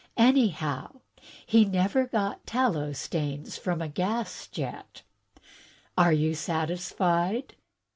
[0.17, 0.99] Anyh6w,
[1.45, 5.03] he never got tallow stains from a gas jet.
[5.95, 7.55] Are you satisfied?